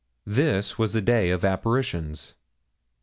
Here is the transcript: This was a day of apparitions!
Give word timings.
This 0.25 0.79
was 0.79 0.95
a 0.95 1.01
day 1.03 1.29
of 1.29 1.45
apparitions! 1.45 2.33